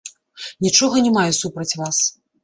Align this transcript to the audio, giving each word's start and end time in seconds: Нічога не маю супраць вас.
Нічога 0.67 0.95
не 1.07 1.11
маю 1.17 1.33
супраць 1.41 1.77
вас. 1.83 2.01